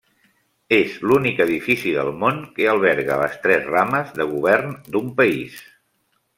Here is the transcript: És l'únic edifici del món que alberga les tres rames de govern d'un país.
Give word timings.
És 0.77 0.95
l'únic 1.09 1.41
edifici 1.45 1.93
del 1.97 2.09
món 2.23 2.41
que 2.57 2.67
alberga 2.73 3.19
les 3.25 3.37
tres 3.45 3.69
rames 3.77 4.13
de 4.19 4.29
govern 4.35 4.77
d'un 4.97 5.17
país. 5.23 5.63